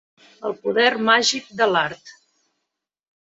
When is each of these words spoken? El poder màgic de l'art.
El 0.47 0.53
poder 0.61 0.87
màgic 1.09 1.51
de 1.61 1.67
l'art. 1.75 2.11